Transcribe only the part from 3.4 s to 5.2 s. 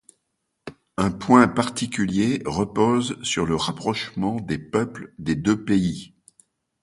le rapprochement des peuples